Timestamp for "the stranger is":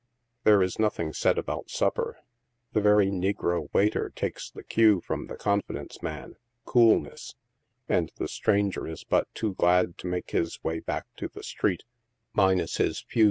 8.15-9.03